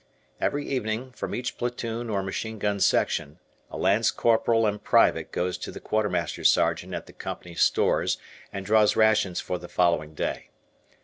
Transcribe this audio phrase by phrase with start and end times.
[0.39, 3.37] Every evening, from each platoon or machine gun section,
[3.69, 8.17] a Lance Corporal and Private goes to the Quartermaster Sergeant at the Company Stores
[8.51, 10.49] and draws rations for the following day.